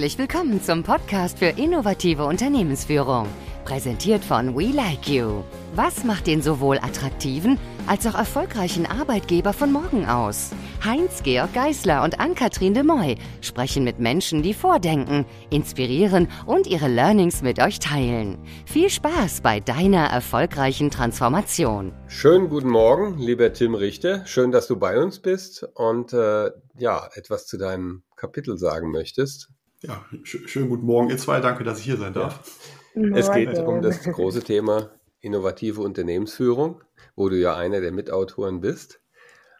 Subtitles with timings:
[0.00, 3.28] Herzlich willkommen zum Podcast für innovative Unternehmensführung.
[3.66, 5.42] Präsentiert von We Like You.
[5.74, 10.52] Was macht den sowohl attraktiven als auch erfolgreichen Arbeitgeber von morgen aus?
[10.82, 17.42] Heinz-Georg Geißler und Ann-Kathrin de Moy sprechen mit Menschen, die vordenken, inspirieren und ihre Learnings
[17.42, 18.38] mit euch teilen.
[18.64, 21.92] Viel Spaß bei deiner erfolgreichen Transformation.
[22.06, 24.24] Schönen guten Morgen, lieber Tim Richter.
[24.24, 29.50] Schön, dass du bei uns bist und äh, ja, etwas zu deinem Kapitel sagen möchtest.
[29.82, 31.40] Ja, sch schönen guten Morgen, ihr zwei.
[31.40, 32.58] Danke, dass ich hier sein darf.
[32.94, 33.16] Ja.
[33.16, 36.82] Es geht um das große Thema innovative Unternehmensführung,
[37.16, 39.00] wo du ja einer der Mitautoren bist.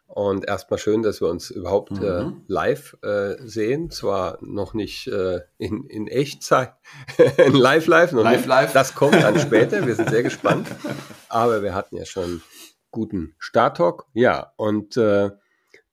[0.06, 2.04] Und erstmal schön, dass wir uns überhaupt mhm.
[2.04, 3.90] äh, live äh, sehen.
[3.90, 6.74] Zwar noch nicht äh, in, in Echtzeit,
[7.38, 8.48] in live, live, noch live, nicht.
[8.48, 8.72] live.
[8.72, 9.86] Das kommt dann später.
[9.86, 10.68] Wir sind sehr gespannt.
[11.28, 12.42] Aber wir hatten ja schon
[12.90, 14.06] guten Start-Talk.
[14.12, 15.30] Ja, und äh,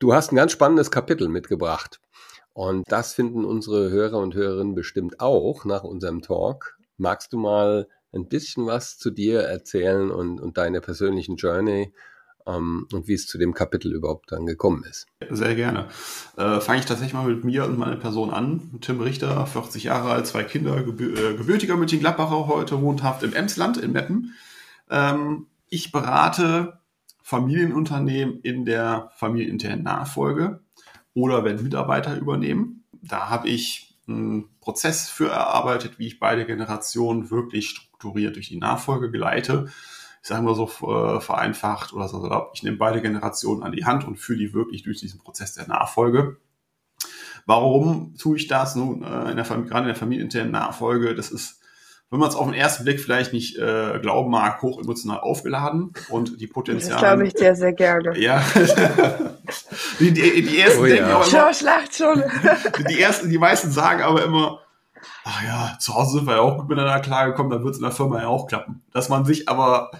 [0.00, 2.00] du hast ein ganz spannendes Kapitel mitgebracht.
[2.58, 6.76] Und das finden unsere Hörer und Hörerinnen bestimmt auch nach unserem Talk.
[6.96, 11.92] Magst du mal ein bisschen was zu dir erzählen und, und deiner persönlichen Journey
[12.48, 15.06] ähm, und wie es zu dem Kapitel überhaupt dann gekommen ist?
[15.30, 15.86] Sehr gerne.
[16.36, 18.80] Äh, Fange ich tatsächlich mal mit mir und meiner Person an.
[18.80, 23.76] Tim Richter, 40 Jahre alt, zwei Kinder, gebü äh, gebürtiger München-Gladbacher, heute wohnhaft im Emsland
[23.76, 24.34] in Meppen.
[24.90, 26.80] Ähm, ich berate
[27.22, 30.58] Familienunternehmen in der familieninternen Nachfolge
[31.14, 32.84] oder wenn Mitarbeiter übernehmen.
[32.92, 38.58] Da habe ich einen Prozess für erarbeitet, wie ich beide Generationen wirklich strukturiert durch die
[38.58, 39.66] Nachfolge geleite.
[40.22, 44.06] Ich sage mal so äh, vereinfacht oder so, ich nehme beide Generationen an die Hand
[44.06, 46.38] und führe die wirklich durch diesen Prozess der Nachfolge.
[47.46, 51.14] Warum tue ich das nun äh, in der, gerade in der familieninternen Nachfolge?
[51.14, 51.60] Das ist
[52.10, 55.92] wenn man es auf den ersten Blick vielleicht nicht äh, glauben mag, hoch emotional aufgeladen
[56.08, 56.94] und die Potenziale.
[56.94, 58.18] Das glaube ich dir sehr gerne.
[58.18, 58.42] Ja.
[60.00, 61.16] die, die, die ersten oh, denken ja.
[61.16, 62.22] aber immer, Schlacht schon.
[62.88, 64.60] die ersten, die meisten sagen aber immer,
[65.24, 67.84] ach ja, zu Hause sind wir ja auch gut miteinander klargekommen, dann wird es in
[67.84, 68.82] der Firma ja auch klappen.
[68.92, 69.90] Dass man sich aber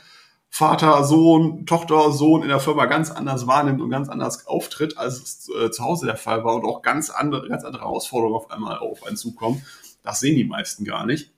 [0.49, 5.19] Vater, Sohn, Tochter, Sohn in der Firma ganz anders wahrnimmt und ganz anders auftritt, als
[5.19, 8.51] es äh, zu Hause der Fall war und auch ganz andere, ganz andere Herausforderungen auf
[8.51, 9.63] einmal auf einen zukommen.
[10.03, 11.33] Das sehen die meisten gar nicht.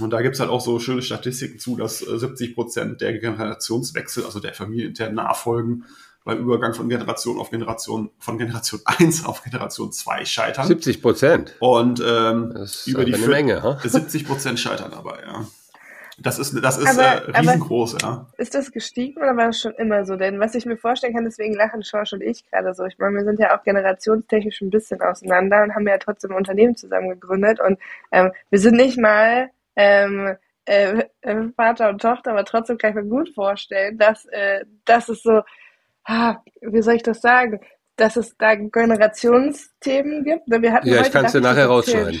[0.00, 4.24] Und da gibt's halt auch so schöne Statistiken zu, dass 70 äh, Prozent der Generationswechsel,
[4.24, 5.84] also der familieninternen Nachfolgen,
[6.24, 10.66] beim Übergang von Generation auf Generation, von Generation 1 auf Generation 2 scheitern.
[10.66, 11.56] 70 Prozent.
[11.58, 13.78] Und ähm, über die eine Menge, ha?
[13.84, 15.46] 70 Prozent scheitern dabei, ja.
[16.18, 18.26] Das ist, das ist aber, äh, riesengroß, ja.
[18.36, 20.16] Ist das gestiegen oder war das schon immer so?
[20.16, 22.84] Denn was ich mir vorstellen kann, deswegen lachen Schorsch und ich gerade so.
[22.84, 26.36] Ich meine, wir sind ja auch generationstechnisch ein bisschen auseinander und haben ja trotzdem ein
[26.36, 27.78] Unternehmen zusammen gegründet und
[28.12, 32.96] ähm, wir sind nicht mal ähm, äh, äh, Vater und Tochter, aber trotzdem kann ich
[32.96, 35.42] mir gut vorstellen, dass, äh, dass es so,
[36.04, 37.60] ah, wie soll ich das sagen,
[37.96, 40.44] dass es da Generationsthemen gibt.
[40.46, 42.20] Wir hatten ja, ich kann es dir nachher rausschneiden.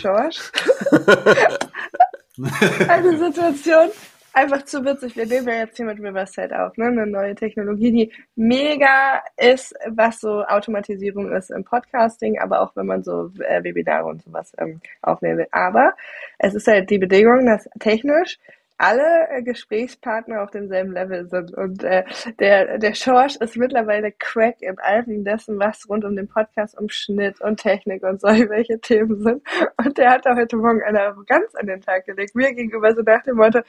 [2.88, 3.90] Eine Situation,
[4.32, 5.16] einfach zu witzig.
[5.16, 6.86] Wir nehmen ja jetzt hier mit Riverside auf, ne?
[6.86, 12.86] eine neue Technologie, die mega ist, was so Automatisierung ist im Podcasting, aber auch wenn
[12.86, 15.48] man so äh, Webinare und sowas ähm, aufnehmen will.
[15.52, 15.94] Aber
[16.38, 18.38] es ist halt die Bedingung, dass technisch
[18.78, 21.54] alle äh, Gesprächspartner auf demselben Level sind.
[21.54, 22.04] Und äh,
[22.38, 26.88] der, der Schorsch ist mittlerweile Crack in allem dessen, was rund um den Podcast um
[26.88, 29.42] Schnitt und Technik und solche Themen sind.
[29.76, 32.34] Und der hat da heute Morgen eine Arroganz an den Tag gelegt.
[32.34, 33.60] Mir gegenüber so nach dem Motto,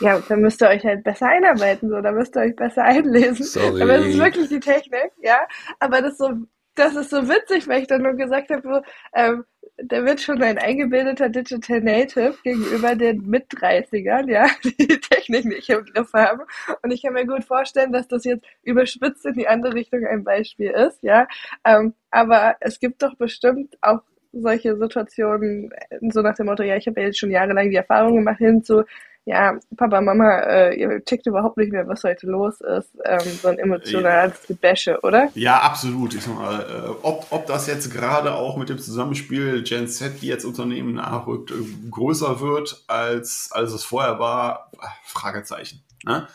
[0.00, 3.44] ja, dann müsst ihr euch halt besser einarbeiten, so, da müsst ihr euch besser einlesen.
[3.44, 3.82] Sorry.
[3.82, 5.40] Aber es ist wirklich die Technik, ja.
[5.78, 6.32] Aber das ist so,
[6.74, 8.82] das ist so witzig, weil ich dann nur gesagt habe,
[9.14, 9.44] ähm,
[9.82, 15.84] der wird schon ein eingebildeter Digital Native gegenüber den Mit-30ern, ja, die Technik nicht im
[15.84, 16.42] Griff haben.
[16.82, 20.24] Und ich kann mir gut vorstellen, dass das jetzt überspitzt in die andere Richtung ein
[20.24, 21.26] Beispiel ist, ja.
[21.64, 24.02] Ähm, aber es gibt doch bestimmt auch
[24.32, 25.70] solche Situationen,
[26.10, 28.84] so nach dem Motto, ja, ich habe jetzt schon jahrelang die Erfahrung gemacht, hin zu,
[29.30, 32.90] ja, Papa, Mama, äh, ihr checkt überhaupt nicht mehr, was heute los ist.
[33.04, 35.28] Ähm, so ein emotionales Gebäsche, oder?
[35.34, 36.14] Ja, absolut.
[36.14, 40.20] Ich sag mal, äh, ob, ob das jetzt gerade auch mit dem Zusammenspiel Gen Z,
[40.20, 41.54] die jetzt Unternehmen nachrückt, äh,
[41.90, 44.72] größer wird, als, als es vorher war,
[45.04, 45.80] Fragezeichen.
[46.04, 46.26] Ne?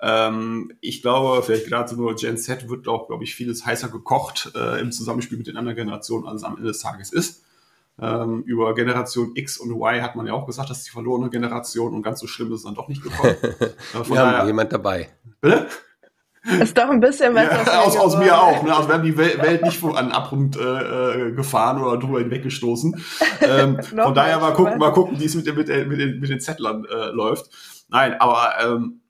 [0.00, 4.52] Ähm, ich glaube, vielleicht gerade nur Gen Z wird auch, glaube ich, vieles heißer gekocht
[4.54, 7.44] äh, im Zusammenspiel mit den anderen Generationen, als es am Ende des Tages ist.
[8.00, 11.30] Ähm, über Generation X und Y hat man ja auch gesagt, das ist die verlorene
[11.30, 13.36] Generation und ganz so schlimm ist es dann doch nicht gekommen.
[13.42, 15.08] äh, Wir haben jemand dabei.
[15.40, 15.66] Bitte?
[16.60, 18.62] Ist doch ein bisschen was ja, aus, aus mir auch.
[18.62, 18.74] Ne?
[18.74, 20.62] Also wir haben die Welt nicht an Abgrund äh,
[21.28, 23.02] äh, gefahren oder drüber hinweggestoßen.
[23.42, 26.20] Ähm, von daher mal gucken, mal gucken, wie es mit, den, mit, den, mit, den,
[26.20, 27.50] mit den Zettlern äh, läuft.
[27.88, 29.00] Nein, aber ähm,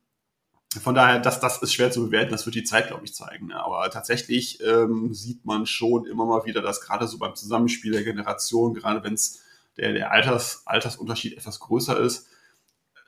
[0.74, 3.46] von daher, das, das ist schwer zu bewerten, das wird die Zeit, glaube ich, zeigen.
[3.46, 3.58] Ne?
[3.58, 8.04] Aber tatsächlich ähm, sieht man schon immer mal wieder, dass gerade so beim Zusammenspiel der
[8.04, 9.40] Generation, gerade wenn es
[9.78, 12.26] der, der Alters, Altersunterschied etwas größer ist,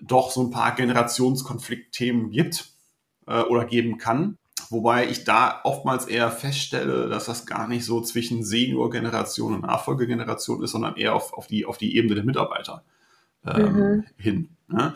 [0.01, 2.71] doch so ein paar Generationskonfliktthemen gibt
[3.27, 4.39] äh, oder geben kann.
[4.71, 10.63] Wobei ich da oftmals eher feststelle, dass das gar nicht so zwischen Senior-Generation und Nachfolgegeneration
[10.63, 12.85] ist, sondern eher auf, auf, die, auf die Ebene der Mitarbeiter
[13.45, 14.05] ähm, mhm.
[14.17, 14.57] hin.
[14.69, 14.95] Ne?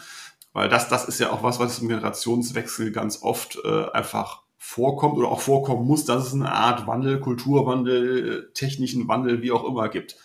[0.55, 5.19] Weil das, das ist ja auch was, was im Generationswechsel ganz oft äh, einfach vorkommt
[5.19, 9.91] oder auch vorkommen muss, dass es eine Art Wandel, Kulturwandel, technischen Wandel, wie auch immer
[9.91, 10.17] gibt.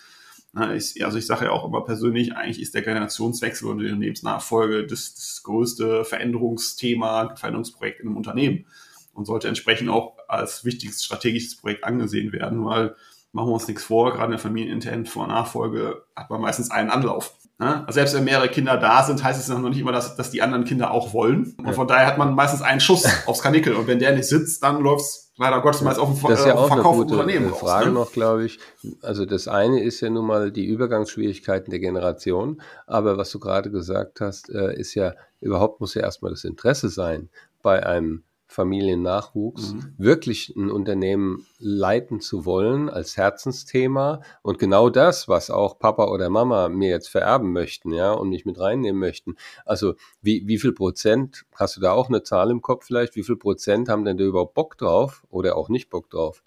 [0.76, 4.88] Ich, also ich sage ja auch immer persönlich, eigentlich ist der Generationswechsel und die Unternehmensnachfolge
[4.88, 8.66] das, das größte Veränderungsthema, Veränderungsprojekt in einem Unternehmen
[9.14, 12.96] und sollte entsprechend auch als wichtiges strategisches Projekt angesehen werden, weil
[13.32, 16.90] machen wir uns nichts vor, gerade in der familieninternen Vor- Nachfolge hat man meistens einen
[16.90, 17.36] Anlauf.
[17.60, 17.86] Ne?
[17.86, 20.42] Also selbst wenn mehrere Kinder da sind, heißt es noch nicht immer, dass, dass die
[20.42, 21.56] anderen Kinder auch wollen.
[21.58, 23.76] Und von daher hat man meistens einen Schuss aufs Kanickel.
[23.76, 26.54] Und wenn der nicht sitzt, dann läuft's leider Gottes meist auf dem, das ist ja
[26.54, 27.92] äh, auch eine gute Unternehmen Frage raus, ne?
[27.92, 28.60] noch, glaube ich.
[29.02, 32.62] Also das eine ist ja nun mal die Übergangsschwierigkeiten der Generation.
[32.88, 36.88] Aber was du gerade gesagt hast, äh, ist ja, überhaupt muss ja erstmal das Interesse
[36.88, 37.30] sein
[37.62, 39.94] bei einem Familiennachwuchs, mhm.
[40.00, 46.32] wirklich ein Unternehmen leiten zu wollen als Herzensthema und genau das, was auch Papa oder
[46.32, 49.36] Mama mir jetzt vererben möchten, ja, und mich mit reinnehmen möchten.
[49.68, 49.94] Also
[50.24, 53.38] wie, wie viel Prozent, hast du da auch eine Zahl im Kopf vielleicht, wie viel
[53.38, 56.42] Prozent haben denn da überhaupt Bock drauf oder auch nicht Bock drauf?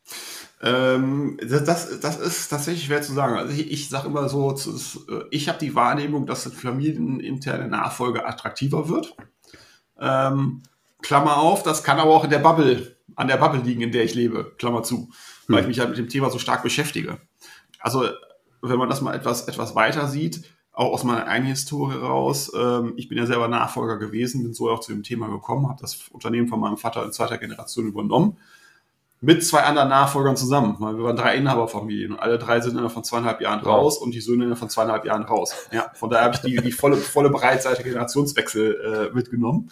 [0.60, 3.36] Ähm, das, das, das ist tatsächlich schwer zu sagen.
[3.36, 4.56] Also ich, ich sage immer so,
[5.30, 9.16] ich habe die Wahrnehmung, dass familieninterne Nachfolge attraktiver wird.
[10.00, 10.62] Ähm,
[11.02, 14.04] Klammer auf, das kann aber auch in der Bubble, an der Bubble liegen, in der
[14.04, 15.10] ich lebe, Klammer zu,
[15.48, 15.62] weil hm.
[15.62, 17.18] ich mich halt mit dem Thema so stark beschäftige.
[17.80, 18.08] Also,
[18.62, 22.94] wenn man das mal etwas, etwas weiter sieht, auch aus meiner eigenen Historie raus, ähm,
[22.96, 26.08] ich bin ja selber Nachfolger gewesen, bin so auch zu dem Thema gekommen, habe das
[26.10, 28.38] Unternehmen von meinem Vater in zweiter Generation übernommen,
[29.20, 32.92] mit zwei anderen Nachfolgern zusammen, weil wir waren drei Inhaberfamilien und alle drei sind innerhalb
[32.92, 35.54] von zweieinhalb Jahren raus und die Söhne innerhalb von zweieinhalb Jahren raus.
[35.70, 39.70] Ja, von daher habe ich die, die volle, volle Breitseite Generationswechsel äh, mitgenommen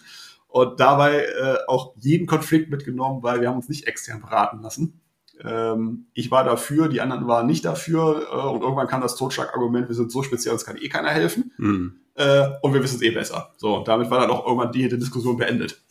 [0.51, 5.01] und dabei äh, auch jeden Konflikt mitgenommen, weil wir haben uns nicht extern beraten lassen.
[5.41, 9.87] Ähm, ich war dafür, die anderen waren nicht dafür äh, und irgendwann kam das Totschlagargument,
[9.87, 12.01] wir sind so speziell, uns kann eh keiner helfen mhm.
[12.15, 13.53] äh, und wir wissen es eh besser.
[13.57, 15.81] So, und damit war dann auch irgendwann die, Diskussion beendet.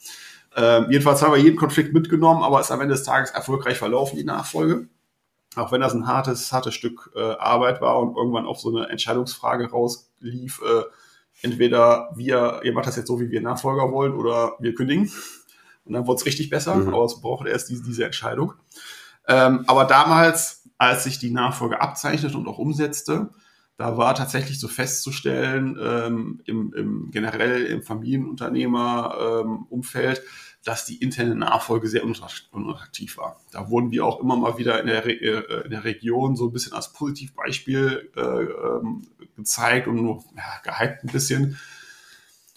[0.55, 3.79] Ähm, jedenfalls haben wir jeden Konflikt mitgenommen, aber es ist am Ende des Tages erfolgreich
[3.79, 4.89] verlaufen, die Nachfolge.
[5.57, 8.91] Auch wenn das ein hartes, hartes Stück äh, Arbeit war und irgendwann auf so eine
[8.91, 10.83] Entscheidungsfrage rauslief, äh,
[11.43, 15.11] entweder wir, ihr macht das jetzt so, wie wir Nachfolger wollen, oder wir kündigen.
[15.85, 16.95] Und dann wurde es richtig besser, mhm.
[16.95, 18.53] aber es brauchte erst diese, diese Entscheidung.
[19.27, 23.31] Ähm, aber damals, als sich die Nachfolge abzeichnete und auch umsetzte,
[23.77, 30.25] da war tatsächlich so festzustellen, ähm, im, im generell im Familienunternehmer-Umfeld, ähm,
[30.65, 33.41] dass die interne Nachfolge sehr unattraktiv war.
[33.51, 36.49] Da wurden wir auch immer mal wieder in der, Re äh, in der Region so
[36.49, 39.03] ein bisschen als Positivbeispiel äh, ähm,
[39.37, 41.59] gezeigt und nur ja, gehypt ein bisschen.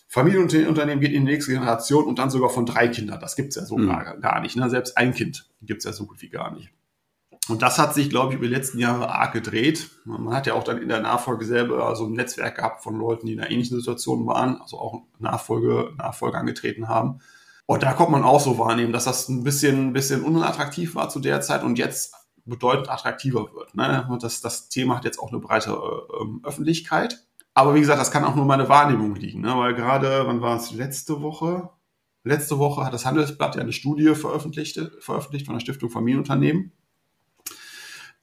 [0.09, 3.19] Familienunternehmen geht in die nächste Generation und dann sogar von drei Kindern.
[3.19, 3.87] Das gibt's ja so mhm.
[3.87, 4.55] gar, gar nicht.
[4.55, 4.69] Ne?
[4.69, 6.69] Selbst ein Kind gibt's ja so gut wie gar nicht.
[7.49, 9.89] Und das hat sich, glaube ich, über die letzten Jahre arg gedreht.
[10.05, 13.27] Man hat ja auch dann in der Nachfolge selber so ein Netzwerk gehabt von Leuten,
[13.27, 17.19] die in einer ähnlichen Situation waren, also auch Nachfolge, Nachfolge angetreten haben.
[17.65, 21.09] Und da kommt man auch so wahrnehmen, dass das ein bisschen, ein bisschen unattraktiv war
[21.09, 22.13] zu der Zeit und jetzt
[22.45, 23.73] bedeutend attraktiver wird.
[23.75, 24.05] Ne?
[24.09, 27.23] Und das, das Thema hat jetzt auch eine breite äh, Öffentlichkeit.
[27.53, 29.53] Aber wie gesagt, das kann auch nur meine Wahrnehmung liegen, ne?
[29.55, 31.69] weil gerade, wann war es letzte Woche?
[32.25, 36.73] Letzte Woche hat das Handelsblatt ja eine Studie veröffentlicht, veröffentlicht von der Stiftung Familienunternehmen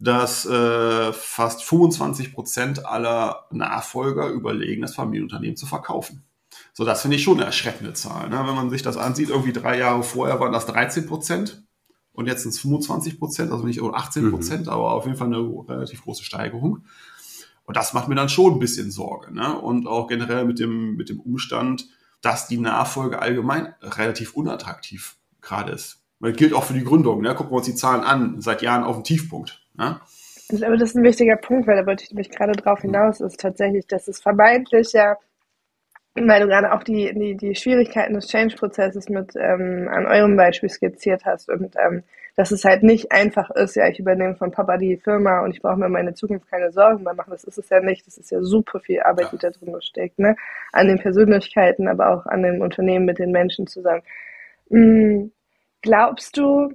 [0.00, 6.24] dass äh, fast 25 Prozent aller Nachfolger überlegen, das Familienunternehmen zu verkaufen.
[6.72, 8.28] So, das finde ich schon eine erschreckende Zahl.
[8.28, 8.42] Ne?
[8.46, 11.64] Wenn man sich das ansieht, irgendwie drei Jahre vorher waren das 13 Prozent
[12.12, 14.72] und jetzt sind es 25 Prozent, also nicht 18 Prozent, mhm.
[14.72, 16.84] aber auf jeden Fall eine relativ große Steigerung.
[17.64, 19.32] Und das macht mir dann schon ein bisschen Sorge.
[19.32, 19.58] Ne?
[19.58, 21.86] Und auch generell mit dem, mit dem Umstand,
[22.20, 26.02] dass die Nachfolge allgemein relativ unattraktiv gerade ist.
[26.20, 27.22] Das gilt auch für die Gründung.
[27.22, 27.34] Ne?
[27.34, 29.62] Gucken wir uns die Zahlen an, seit Jahren auf dem Tiefpunkt.
[29.74, 30.00] Ne?
[30.50, 33.20] Ich glaube, das ist ein wichtiger Punkt, weil da wollte ich mich gerade drauf hinaus,
[33.20, 35.16] ist tatsächlich, dass es vermeintlich ja,
[36.14, 40.68] weil du gerade auch die, die, die Schwierigkeiten des Change-Prozesses mit ähm, an eurem Beispiel
[40.68, 42.02] skizziert hast und ähm,
[42.36, 45.60] dass es halt nicht einfach ist, ja, ich übernehme von Papa die Firma und ich
[45.60, 47.32] brauche mir meine Zukunft keine Sorgen mehr machen.
[47.32, 48.06] Das ist es ja nicht.
[48.06, 50.36] Das ist ja super viel Arbeit, die da drin steckt, ne?
[50.72, 54.02] An den Persönlichkeiten, aber auch an dem Unternehmen mit den Menschen zusammen.
[54.70, 55.32] Mhm.
[55.82, 56.70] Glaubst du,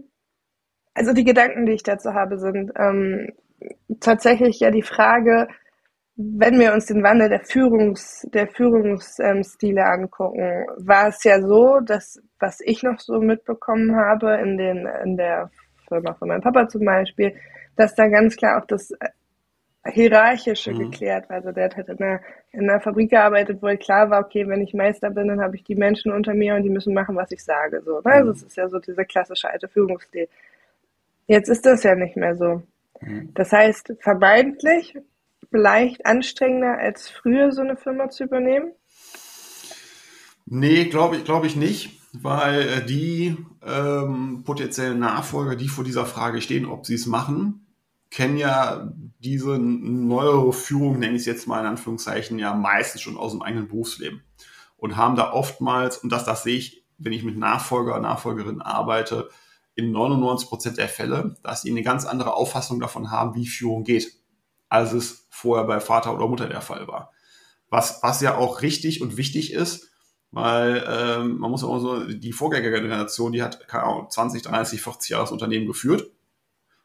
[0.94, 3.34] also die Gedanken, die ich dazu habe, sind ähm,
[4.00, 5.48] tatsächlich ja die Frage,
[6.18, 11.80] wenn wir uns den Wandel der Führungs, der Führungsstile ähm, angucken, war es ja so,
[11.82, 15.50] dass was ich noch so mitbekommen habe in den in der
[15.88, 17.36] Firma von meinem Papa zum Beispiel,
[17.76, 18.92] dass da ganz klar auch das
[19.88, 20.90] hierarchische mhm.
[20.92, 21.30] geklärt.
[21.30, 22.20] Also der hat halt in einer,
[22.52, 25.64] in einer Fabrik gearbeitet, wo klar war, okay, wenn ich Meister bin, dann habe ich
[25.64, 27.82] die Menschen unter mir und die müssen machen, was ich sage.
[27.86, 28.06] So, ne?
[28.06, 28.34] Also mhm.
[28.34, 30.28] das ist ja so dieser klassische alte Führungsstil.
[31.28, 32.64] Jetzt ist das ja nicht mehr so.
[33.02, 33.32] Mhm.
[33.34, 34.98] Das heißt, vermeintlich
[35.50, 38.74] vielleicht anstrengender als früher so eine Firma zu übernehmen?
[40.46, 46.06] Nee, glaube ich, glaube ich nicht, weil äh, die ähm, potenziellen Nachfolger, die vor dieser
[46.06, 47.66] Frage stehen, ob sie es machen,
[48.12, 53.18] kennen ja diese neuere Führung, nenne ich es jetzt mal in Anführungszeichen, ja meistens schon
[53.18, 54.22] aus dem eigenen Berufsleben
[54.78, 59.30] und haben da oftmals, und das, das sehe ich, wenn ich mit Nachfolger, Nachfolgerinnen arbeite,
[59.76, 63.84] in 99 Prozent der Fälle, dass sie eine ganz andere Auffassung davon haben, wie Führung
[63.84, 64.14] geht,
[64.76, 67.12] als es vorher bei Vater oder Mutter der Fall war.
[67.70, 69.92] Was, was ja auch richtig und wichtig ist,
[70.32, 75.10] weil ähm, man muss auch so, die Vorgängergeneration, die hat keine Ahnung, 20, 30, 40
[75.10, 76.12] Jahre das Unternehmen geführt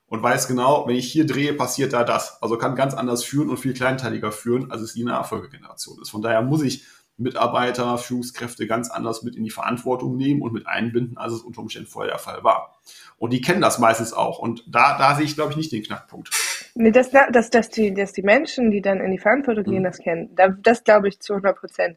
[0.07, 2.41] und weiß genau, wenn ich hier drehe, passiert da das.
[2.43, 6.11] Also kann ganz anders führen und viel kleinteiliger führen, als es die Nachfolgegeneration ist.
[6.11, 6.85] Von daher muss ich
[7.17, 11.61] Mitarbeiter, Führungskräfte ganz anders mit in die Verantwortung nehmen und mit einbinden, als es unter
[11.61, 12.81] Umständen vorher der Fall war.
[13.19, 14.39] Und die kennen das meistens auch.
[14.39, 16.31] Und da, da sehe ich, glaube ich, nicht den Knackpunkt.
[16.75, 19.85] Nee, das, das, dass, die, dass die Menschen, die dann in die Verantwortung gehen, mhm.
[19.85, 21.97] das kennen, das glaube ich zu 100 Prozent.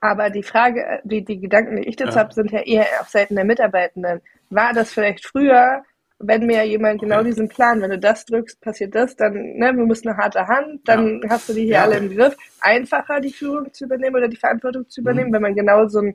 [0.00, 2.24] Aber die Frage, äh, die, die Gedanken, die ich dazu ja.
[2.24, 4.20] habe, sind ja eher auf Seiten der Mitarbeitenden.
[4.50, 5.84] War das vielleicht früher,
[6.18, 7.26] wenn mir jemand genau okay.
[7.26, 10.80] diesen Plan, wenn du das drückst, passiert das, dann, ne, wir müssen eine harte Hand,
[10.88, 11.30] dann ja.
[11.30, 11.82] hast du die hier ja.
[11.82, 12.36] alle im Griff.
[12.60, 15.34] Einfacher die Führung zu übernehmen oder die Verantwortung zu übernehmen, mhm.
[15.34, 16.14] wenn man genau so ein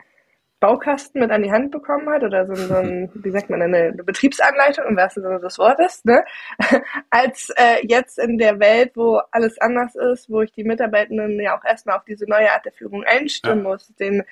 [0.59, 3.91] Baukasten mit an die Hand bekommen hat oder so, so ein, wie sagt man, eine,
[3.91, 6.23] Betriebsanleitung im wahrsten Sinne des Wortes, ne?
[7.09, 11.57] als äh, jetzt in der Welt, wo alles anders ist, wo ich die Mitarbeitenden ja
[11.57, 13.69] auch erstmal auf diese neue Art der Führung einstimmen ja.
[13.69, 14.23] muss, den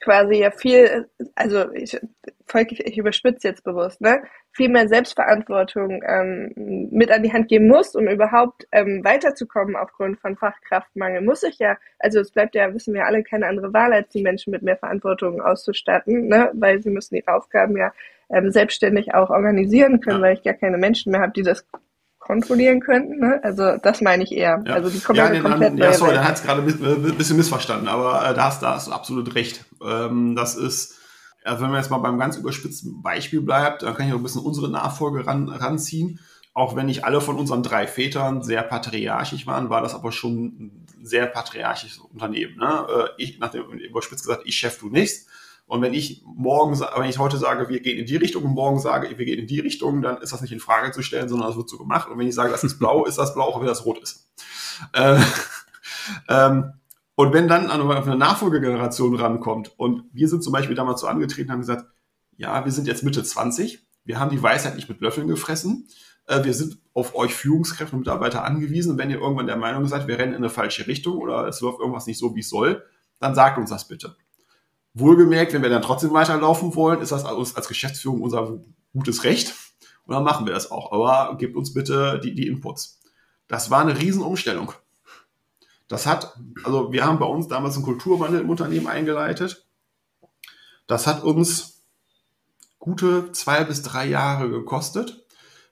[0.00, 1.98] quasi ja viel, also ich,
[2.54, 4.22] ich überspitze jetzt bewusst, ne?
[4.52, 6.52] viel mehr Selbstverantwortung ähm,
[6.90, 11.58] mit an die Hand geben muss, um überhaupt ähm, weiterzukommen aufgrund von Fachkraftmangel, muss ich
[11.58, 14.62] ja, also es bleibt ja, wissen wir alle, keine andere Wahl, als die Menschen mit
[14.62, 16.50] mehr Verantwortung auszustatten, ne?
[16.54, 17.92] weil sie müssen ihre Aufgaben ja
[18.30, 21.66] ähm, selbstständig auch organisieren können, weil ich gar keine Menschen mehr habe, die das
[22.26, 23.18] kontrollieren könnten.
[23.20, 23.40] Ne?
[23.42, 24.62] Also das meine ich eher.
[24.66, 24.74] Ja.
[24.74, 27.88] Also die kommen ja, komplett dann, Ja, sorry, da hat es gerade ein bisschen missverstanden,
[27.88, 29.64] aber äh, da, hast, da hast du absolut recht.
[29.82, 30.96] Ähm, das ist
[31.46, 34.22] also wenn man jetzt mal beim ganz überspitzten Beispiel bleibt, dann kann ich auch ein
[34.22, 36.18] bisschen unsere Nachfolge ran, ranziehen.
[36.52, 40.44] Auch wenn nicht alle von unseren drei Vätern sehr patriarchisch waren, war das aber schon
[40.44, 42.56] ein sehr patriarchisches Unternehmen.
[42.56, 42.86] Ne?
[42.88, 45.26] Äh, ich, nach dem überspitzt gesagt, ich Chef, du nichts.
[45.66, 48.78] Und wenn ich morgen, wenn ich heute sage, wir gehen in die Richtung und morgen
[48.78, 51.48] sage, wir gehen in die Richtung, dann ist das nicht in Frage zu stellen, sondern
[51.48, 52.08] das wird so gemacht.
[52.08, 54.30] Und wenn ich sage, das ist blau, ist das blau, auch wenn das rot ist.
[54.92, 55.20] Äh,
[56.28, 56.72] ähm,
[57.16, 61.50] und wenn dann auf eine Nachfolgegeneration rankommt und wir sind zum Beispiel damals so angetreten,
[61.50, 61.86] haben gesagt,
[62.36, 65.88] ja, wir sind jetzt Mitte 20, wir haben die Weisheit nicht mit Löffeln gefressen,
[66.26, 68.98] äh, wir sind auf euch Führungskräfte und Mitarbeiter angewiesen.
[68.98, 71.80] Wenn ihr irgendwann der Meinung seid, wir rennen in eine falsche Richtung oder es läuft
[71.80, 72.84] irgendwas nicht so, wie es soll,
[73.18, 74.16] dann sagt uns das bitte.
[74.98, 78.60] Wohlgemerkt, wenn wir dann trotzdem weiterlaufen wollen, ist das als Geschäftsführung unser
[78.94, 79.54] gutes Recht
[80.06, 80.90] und dann machen wir das auch.
[80.92, 83.00] Aber gebt uns bitte die, die Inputs.
[83.46, 84.72] Das war eine Riesenumstellung.
[85.88, 89.66] Das hat, also wir haben bei uns damals einen Kulturwandel im Unternehmen eingeleitet.
[90.86, 91.84] Das hat uns
[92.78, 95.26] gute zwei bis drei Jahre gekostet,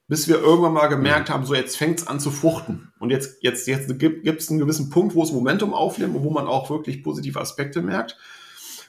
[0.06, 2.92] bis wir irgendwann mal gemerkt haben, so jetzt fängt es an zu fruchten.
[2.98, 6.30] Und jetzt, jetzt, jetzt gibt es einen gewissen Punkt, wo es Momentum aufnimmt und wo
[6.30, 8.18] man auch wirklich positive Aspekte merkt.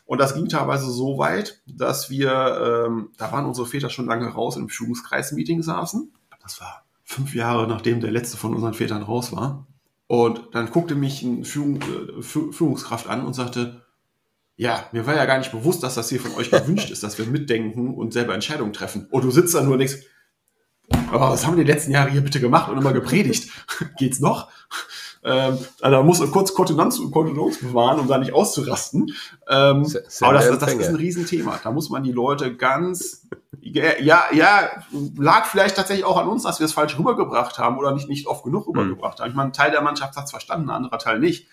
[0.05, 4.27] Und das ging teilweise so weit, dass wir, ähm, da waren unsere Väter schon lange
[4.27, 6.13] raus im Führungskreismeeting saßen.
[6.41, 9.65] Das war fünf Jahre, nachdem der letzte von unseren Vätern raus war.
[10.07, 13.81] Und dann guckte mich eine Führung, äh, Führungskraft an und sagte,
[14.57, 17.17] ja, mir war ja gar nicht bewusst, dass das hier von euch gewünscht ist, dass
[17.17, 19.07] wir mitdenken und selber Entscheidungen treffen.
[19.09, 20.03] Und du sitzt da nur und denkst,
[21.11, 23.49] aber was haben wir die letzten Jahre hier bitte gemacht und immer gepredigt?
[23.97, 24.49] Geht's noch?
[25.25, 29.11] Ähm, also da muss man kurz Kontenanz und Kontenanz bewahren, um da nicht auszurasten.
[29.49, 29.91] Ähm,
[30.21, 31.59] aber das, das ist ein Riesenthema.
[31.63, 33.27] Da muss man die Leute ganz,
[33.59, 34.69] ja, ja,
[35.17, 38.27] lag vielleicht tatsächlich auch an uns, dass wir es falsch rübergebracht haben oder nicht, nicht
[38.27, 39.23] oft genug rübergebracht mhm.
[39.23, 39.29] haben.
[39.31, 41.47] Ich meine, ein Teil der Mannschaft hat es verstanden, ein anderer Teil nicht.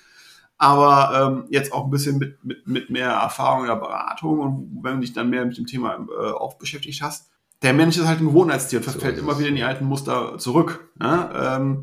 [0.58, 4.80] Aber ähm, jetzt auch ein bisschen mit, mit, mit mehr Erfahrung in der Beratung und
[4.82, 7.30] wenn du dich dann mehr mit dem Thema äh, auch beschäftigt hast,
[7.62, 10.36] der Mensch ist halt ein Gewohnheitstier und verfällt so immer wieder in die alten Muster
[10.38, 10.88] zurück.
[10.98, 11.30] Ne?
[11.34, 11.82] Ähm,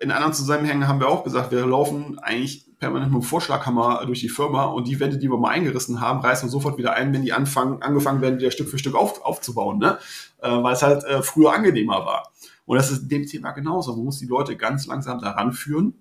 [0.00, 4.20] in anderen Zusammenhängen haben wir auch gesagt, wir laufen eigentlich permanent mit dem Vorschlaghammer durch
[4.20, 7.12] die Firma und die Wände, die wir mal eingerissen haben, reißen wir sofort wieder ein,
[7.14, 9.98] wenn die anfangen, angefangen werden, wieder Stück für Stück auf, aufzubauen, ne?
[10.42, 12.30] Äh, weil es halt äh, früher angenehmer war.
[12.66, 13.94] Und das ist in dem Thema genauso.
[13.94, 15.94] Man muss die Leute ganz langsam daran führen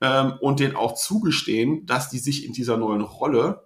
[0.00, 3.64] ähm, und denen auch zugestehen, dass die sich in dieser neuen Rolle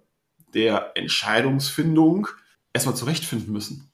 [0.53, 2.27] der Entscheidungsfindung
[2.73, 3.91] erstmal zurechtfinden müssen.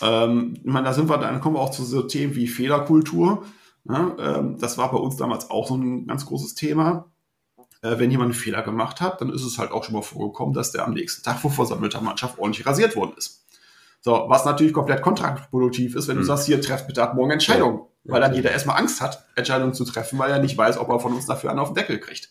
[0.00, 3.44] Ähm, meine, da sind wir, dann kommen wir auch zu so Themen wie Fehlerkultur
[3.88, 7.10] Ja, ähm, das war bei uns damals auch so ein ganz großes Thema.
[7.80, 10.52] Äh, wenn jemand einen Fehler gemacht hat, dann ist es halt auch schon mal vorgekommen,
[10.52, 13.46] dass der am nächsten Tag vor versammelter Mannschaft ordentlich rasiert worden ist.
[14.00, 16.26] So, was natürlich komplett kontraproduktiv ist, wenn du hm.
[16.26, 17.80] sagst, hier trefft bitte ab morgen Entscheidungen.
[18.04, 18.14] Ja.
[18.14, 21.00] Weil dann jeder erstmal Angst hat, Entscheidungen zu treffen, weil er nicht weiß, ob er
[21.00, 22.30] von uns dafür einen auf den Deckel kriegt.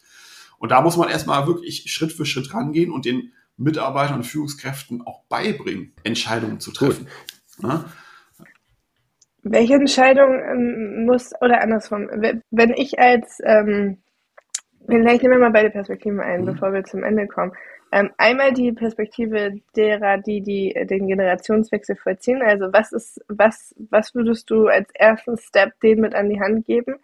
[0.60, 5.06] Und da muss man erstmal wirklich Schritt für Schritt rangehen und den Mitarbeitern und Führungskräften
[5.06, 7.08] auch beibringen, Entscheidungen zu treffen.
[7.62, 7.86] Ja?
[9.52, 12.10] Welche Entscheidung ähm, muss, oder andersrum,
[12.52, 13.98] wenn ich als, ähm,
[14.86, 16.46] vielleicht nehmen wir mal beide Perspektiven ein, mhm.
[16.46, 17.54] bevor wir zum Ende kommen.
[17.92, 22.42] Ähm, einmal die Perspektive derer, die, die den Generationswechsel vollziehen.
[22.42, 26.66] Also was ist, was, was würdest du als ersten Step denen mit an die Hand
[26.66, 26.96] geben?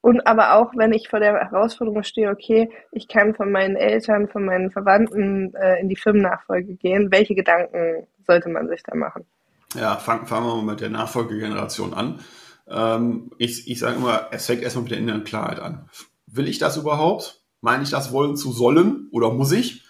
[0.00, 4.26] Und aber auch, wenn ich vor der Herausforderung stehe, okay, ich kann von meinen Eltern,
[4.26, 9.24] von meinen Verwandten äh, in die Firmennachfolge gehen, welche Gedanken sollte man sich da machen?
[9.74, 12.20] Ja, fangen fang wir mal mit der Nachfolgegeneration an.
[12.68, 15.88] Ähm, ich ich sage immer, es fängt erstmal mit der inneren Klarheit an.
[16.26, 17.42] Will ich das überhaupt?
[17.60, 19.84] Meine ich das wollen zu sollen oder muss ich?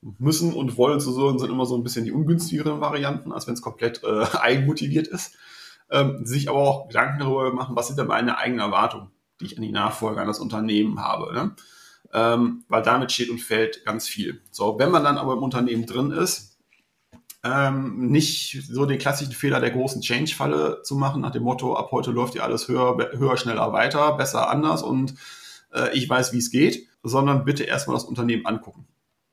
[0.00, 3.54] Müssen und wollen zu sollen sind immer so ein bisschen die ungünstigeren Varianten, als wenn
[3.54, 5.34] es komplett äh, eigenmotiviert ist.
[5.90, 9.10] Ähm, sich aber auch Gedanken darüber machen, was sind denn meine eigenen Erwartungen?
[9.40, 11.32] die ich an die Nachfolge an das Unternehmen habe.
[11.32, 11.56] Ne?
[12.12, 14.42] Ähm, weil damit steht und fällt ganz viel.
[14.50, 16.53] So, wenn man dann aber im Unternehmen drin ist,
[17.44, 21.90] ähm, nicht so den klassischen Fehler der großen Change-Falle zu machen, nach dem Motto, ab
[21.92, 25.14] heute läuft ja alles höher, höher, schneller, weiter, besser, anders und
[25.72, 28.86] äh, ich weiß, wie es geht, sondern bitte erstmal das Unternehmen angucken.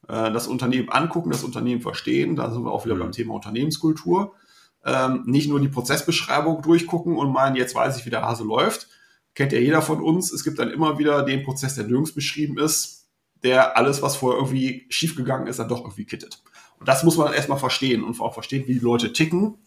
[0.10, 3.00] Äh, das Unternehmen angucken, das Unternehmen verstehen, da sind wir auch wieder mhm.
[3.00, 4.36] beim Thema Unternehmenskultur.
[4.84, 8.89] Ähm, nicht nur die Prozessbeschreibung durchgucken und meinen, jetzt weiß ich, wie der Hase läuft,
[9.36, 10.34] kennt ja jeder von uns.
[10.34, 13.08] Es gibt dann immer wieder den Prozess, der nirgends beschrieben ist,
[13.44, 16.41] der alles, was vorher irgendwie schiefgegangen ist, dann doch irgendwie kittet.
[16.82, 19.60] Und das muss man dann erstmal verstehen und auch verstehen, wie die Leute ticken,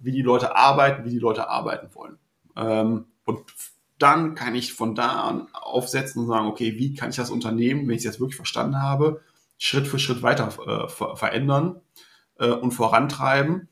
[0.00, 2.18] wie die Leute arbeiten, wie die Leute arbeiten wollen.
[2.56, 3.44] Ähm, und
[3.98, 7.82] dann kann ich von da an aufsetzen und sagen, okay, wie kann ich das Unternehmen,
[7.82, 9.22] wenn ich es jetzt wirklich verstanden habe,
[9.58, 11.80] Schritt für Schritt weiter äh, ver verändern
[12.40, 13.68] äh, und vorantreiben.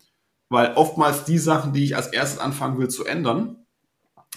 [0.48, 3.63] Weil oftmals die Sachen, die ich als erstes anfangen will zu ändern,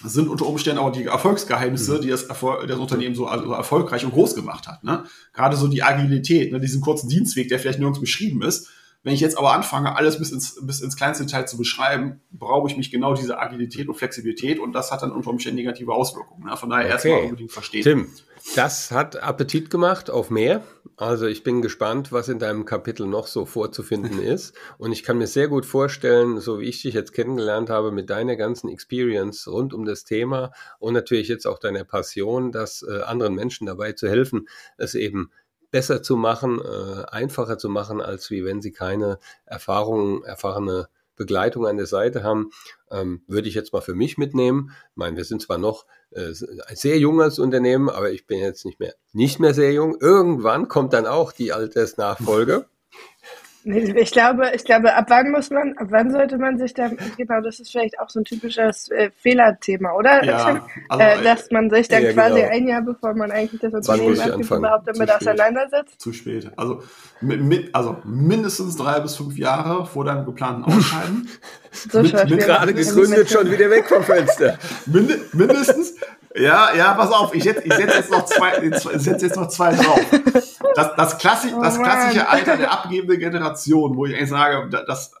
[0.04, 2.00] sind unter Umständen auch die Erfolgsgeheimnisse, mhm.
[2.02, 4.84] die das, Erfolg, das Unternehmen so also erfolgreich und groß gemacht hat.
[4.84, 5.04] Ne?
[5.32, 6.60] Gerade so die Agilität, ne?
[6.60, 8.68] diesen kurzen Dienstweg, der vielleicht nirgends beschrieben ist.
[9.04, 12.68] Wenn ich jetzt aber anfange, alles bis ins, bis ins kleinste Detail zu beschreiben, brauche
[12.68, 16.44] ich mich genau diese Agilität und Flexibilität und das hat dann unter Umständen negative Auswirkungen.
[16.44, 16.56] Ne?
[16.56, 16.92] Von daher okay.
[16.92, 17.82] erstmal unbedingt verstehen.
[17.84, 18.08] Tim,
[18.56, 20.64] das hat Appetit gemacht auf mehr.
[20.96, 24.54] Also ich bin gespannt, was in deinem Kapitel noch so vorzufinden ist.
[24.78, 28.10] Und ich kann mir sehr gut vorstellen, so wie ich dich jetzt kennengelernt habe, mit
[28.10, 33.02] deiner ganzen Experience rund um das Thema und natürlich jetzt auch deiner Passion, dass äh,
[33.02, 35.30] anderen Menschen dabei zu helfen, es eben
[35.70, 41.66] besser zu machen, äh, einfacher zu machen, als wie wenn sie keine Erfahrung, erfahrene Begleitung
[41.66, 42.50] an der Seite haben,
[42.90, 44.70] ähm, würde ich jetzt mal für mich mitnehmen.
[44.90, 46.32] Ich meine, wir sind zwar noch äh,
[46.66, 49.96] ein sehr junges Unternehmen, aber ich bin jetzt nicht mehr, nicht mehr sehr jung.
[50.00, 52.66] Irgendwann kommt dann auch die Altersnachfolge.
[53.98, 57.40] Ich glaube, ich glaube, ab wann muss man, ab wann sollte man sich da, genau,
[57.42, 60.24] das ist vielleicht auch so ein typisches äh, Fehlerthema, oder?
[60.24, 62.52] Ja, also, äh, dass man sich dann ja, quasi genau.
[62.52, 66.00] ein Jahr, bevor man eigentlich das Unternehmen abgibt, überhaupt damit auseinandersetzt.
[66.00, 66.50] Zu spät.
[66.56, 66.82] Also,
[67.20, 71.28] mit, also mindestens drei bis fünf Jahre vor deinem geplanten Ausscheiden.
[71.70, 74.58] so mit, mit gerade gegründet schon wieder weg vom Fenster.
[74.86, 75.94] Mind, mindestens.
[76.34, 79.48] Ja, ja, pass auf, ich setze ich setz jetzt noch zwei, ich setz jetzt noch
[79.48, 80.00] zwei drauf.
[80.78, 85.12] Das, das, klassi oh das klassische Alter der abgebenden Generation, wo ich eigentlich sage, das,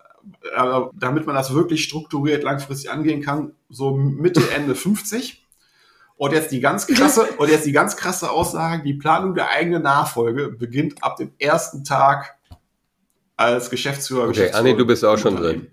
[0.54, 5.44] äh, damit man das wirklich strukturiert langfristig angehen kann, so Mitte, Ende 50.
[6.16, 9.82] Und jetzt die ganz krasse, und jetzt die ganz krasse Aussage, die Planung der eigenen
[9.82, 12.36] Nachfolge beginnt ab dem ersten Tag
[13.36, 14.22] als Geschäftsführer.
[14.22, 15.68] Okay, Geschäftsführer Anni, du bist auch schon drin.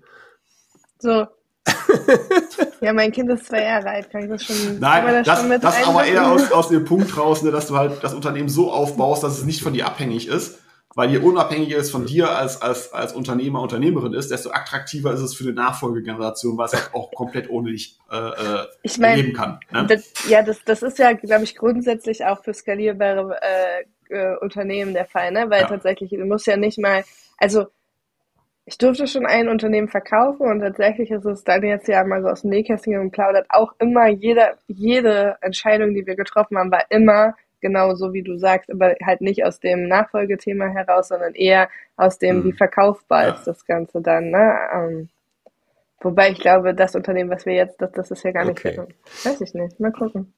[0.98, 1.28] So,
[2.80, 4.78] ja, mein Kind ist zwei Jahre alt, kann ich das schon.
[4.78, 8.02] Nein, das, das, das aber eher aus, aus dem Punkt raus, ne, dass du halt
[8.02, 10.60] das Unternehmen so aufbaust, dass es nicht von dir abhängig ist.
[10.96, 15.20] Weil je unabhängiger es von dir als, als, als Unternehmer, Unternehmerin ist, desto attraktiver ist
[15.20, 19.16] es für die Nachfolgegeneration, weil es halt auch komplett ohne dich äh, äh ich mein,
[19.16, 19.60] leben kann.
[19.70, 19.84] Ne?
[19.86, 24.94] Das, ja, das, das ist ja, glaube ich, grundsätzlich auch für skalierbare äh, äh, Unternehmen
[24.94, 25.50] der Fall, ne?
[25.50, 25.68] Weil ja.
[25.68, 27.04] tatsächlich, du musst ja nicht mal,
[27.36, 27.66] also
[28.68, 32.28] ich durfte schon ein Unternehmen verkaufen und tatsächlich ist es dann jetzt ja mal so
[32.28, 37.36] aus dem Nähkästchen geplaudert, auch immer jede, jede Entscheidung, die wir getroffen haben, war immer
[37.60, 42.18] genau so, wie du sagst, aber halt nicht aus dem Nachfolgethema heraus, sondern eher aus
[42.18, 42.56] dem, wie mhm.
[42.56, 43.34] verkaufbar ja.
[43.34, 44.30] ist das Ganze dann.
[44.30, 44.58] Ne?
[44.74, 45.08] Ähm,
[46.00, 48.76] Wobei ich glaube, das Unternehmen, was wir jetzt, das, das ist ja gar nicht okay.
[48.76, 49.28] so.
[49.28, 49.80] Weiß ich nicht.
[49.80, 50.34] Mal gucken.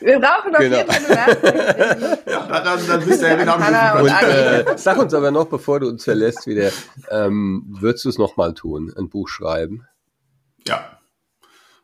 [0.00, 0.76] Wir brauchen noch genau.
[0.76, 5.32] jeden Fall ja, dann, dann bist du ja wieder am und, äh, Sag uns aber
[5.32, 6.70] noch, bevor du uns verlässt, wieder,
[7.10, 9.86] ähm, würdest du es nochmal tun, ein Buch schreiben?
[10.66, 11.00] Ja.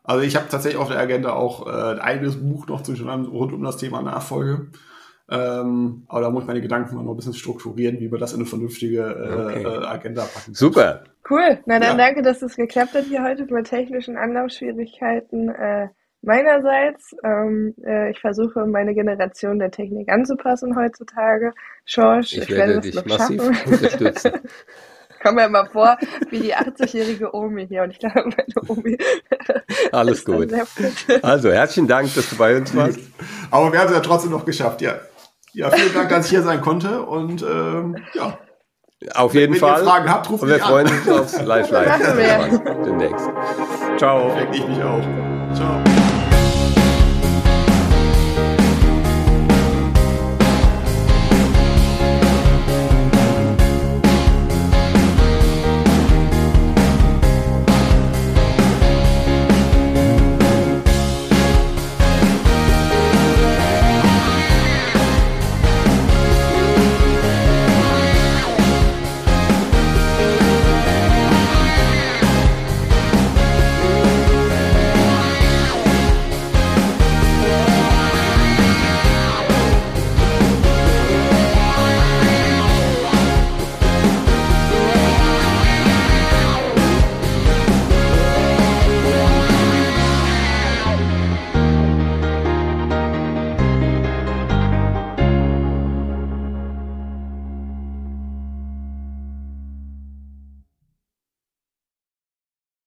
[0.05, 3.27] Also ich habe tatsächlich auf der Agenda auch äh, ein eigenes Buch noch zu schreiben
[3.27, 4.69] rund um das Thema Nachfolge.
[5.29, 8.33] Ähm, aber da muss ich meine Gedanken mal noch ein bisschen strukturieren, wie wir das
[8.33, 9.63] in eine vernünftige äh, okay.
[9.63, 10.55] äh, Agenda packen.
[10.55, 11.05] Super.
[11.29, 11.59] Cool.
[11.67, 12.07] Na dann ja.
[12.07, 15.49] danke, dass es geklappt hat hier heute mit technischen Anlaufschwierigkeiten.
[15.49, 15.89] Äh,
[16.23, 17.17] meinerseits.
[17.25, 21.53] Ähm, äh, ich versuche, meine Generation der Technik anzupassen heutzutage.
[21.85, 23.73] Schorsch, ich, ich werde, werde dich massiv schaffen.
[23.73, 24.33] unterstützen.
[25.27, 25.97] komme mir mal vor,
[26.31, 27.83] wie die 80-jährige Omi hier.
[27.83, 28.97] Und ich glaube, meine Omi.
[29.93, 30.53] Alles gut.
[31.23, 33.01] Also, herzlichen Dank, dass du bei uns warst.
[33.51, 35.01] Aber wir haben es ja trotzdem noch geschafft, ja.
[35.57, 37.01] Ja, vielen Dank, dass ich hier sein konnte.
[37.03, 38.39] Und ähm, ja.
[39.15, 39.77] Auf jeden Wenn Fall.
[39.77, 42.63] Wenn ihr Fragen habt, ruft Und wir freuen uns aufs Live-Live.
[42.85, 43.27] Demnächst.
[43.97, 44.37] Ciao.
[44.53, 45.03] Ich mich auch.
[45.55, 45.96] Ciao.